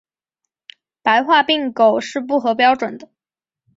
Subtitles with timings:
[1.03, 3.07] 白化病狗是不合标准的。